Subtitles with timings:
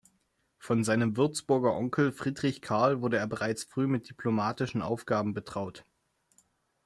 [0.57, 5.85] Von seinem Würzburger Onkel Friedrich Carl wurde er bereits früh mit diplomatischen Aufgaben betraut.